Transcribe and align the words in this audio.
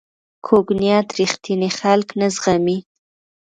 کوږ 0.45 0.67
نیت 0.79 1.07
رښتیني 1.17 1.69
خلک 1.79 2.07
نه 2.19 2.27
زغمي 2.35 2.77